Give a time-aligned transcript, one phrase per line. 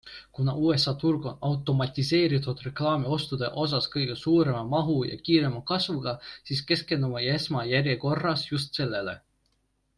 [0.35, 6.17] Kuna USA turg on automatiseeritud reklaamiostude osas kõige suurema mahu ja kiirema kasvuga,
[6.51, 9.19] siis keskendume esmajärjekorras just sellele.